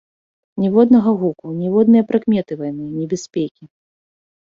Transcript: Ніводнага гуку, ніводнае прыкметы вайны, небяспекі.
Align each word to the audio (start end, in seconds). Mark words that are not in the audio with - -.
Ніводнага 0.63 1.13
гуку, 1.21 1.53
ніводнае 1.61 2.03
прыкметы 2.09 2.53
вайны, 2.65 2.85
небяспекі. 2.99 3.63